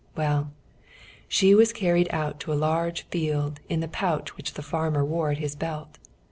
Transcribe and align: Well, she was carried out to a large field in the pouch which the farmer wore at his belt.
Well, 0.17 0.51
she 1.27 1.53
was 1.53 1.71
carried 1.71 2.07
out 2.11 2.39
to 2.39 2.51
a 2.51 2.57
large 2.57 3.03
field 3.09 3.59
in 3.69 3.81
the 3.81 3.87
pouch 3.87 4.35
which 4.35 4.55
the 4.55 4.63
farmer 4.63 5.05
wore 5.05 5.29
at 5.29 5.37
his 5.37 5.55
belt. 5.55 5.99